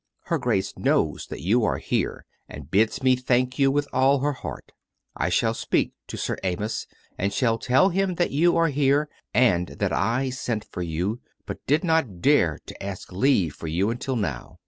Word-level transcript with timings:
Her 0.31 0.39
Grace 0.39 0.73
knows 0.75 1.27
that 1.27 1.41
you 1.43 1.63
are 1.63 1.77
here, 1.77 2.25
and 2.49 2.71
bids 2.71 3.03
me 3.03 3.15
thank 3.15 3.59
you 3.59 3.69
with 3.69 3.87
all 3.93 4.17
her 4.21 4.31
heart.... 4.33 4.71
I 5.15 5.29
shall 5.29 5.53
speak 5.53 5.93
to 6.07 6.17
Sir 6.17 6.37
Amyas, 6.43 6.87
and 7.19 7.31
shall 7.31 7.59
tell 7.59 7.89
him 7.89 8.15
that 8.15 8.31
you 8.31 8.57
are 8.57 8.69
here: 8.69 9.09
and 9.31 9.67
that 9.67 9.93
I 9.93 10.31
sent 10.31 10.65
for 10.65 10.81
you, 10.81 11.19
but 11.45 11.63
did 11.67 11.83
not 11.83 12.19
dare 12.19 12.57
to 12.65 12.83
ask 12.83 13.11
leave 13.13 13.53
for 13.53 13.67
you 13.67 13.91
until 13.91 14.15
now. 14.15 14.57